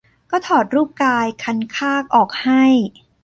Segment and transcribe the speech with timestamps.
[0.31, 2.63] ก็ถอดรูปกายคันคากออกให้